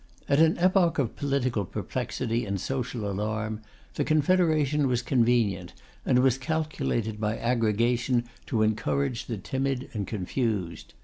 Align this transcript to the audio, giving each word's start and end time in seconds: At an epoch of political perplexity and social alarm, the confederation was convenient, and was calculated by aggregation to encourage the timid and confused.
At 0.27 0.39
an 0.39 0.57
epoch 0.57 0.97
of 0.97 1.15
political 1.15 1.63
perplexity 1.63 2.43
and 2.43 2.59
social 2.59 3.07
alarm, 3.07 3.61
the 3.93 4.03
confederation 4.03 4.87
was 4.87 5.03
convenient, 5.03 5.73
and 6.07 6.23
was 6.23 6.39
calculated 6.39 7.19
by 7.21 7.37
aggregation 7.37 8.23
to 8.47 8.63
encourage 8.63 9.27
the 9.27 9.37
timid 9.37 9.91
and 9.93 10.07
confused. 10.07 10.95